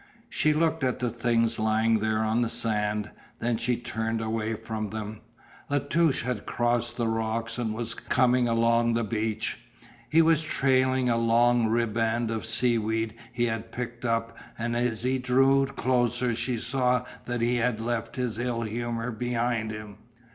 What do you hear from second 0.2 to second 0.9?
She looked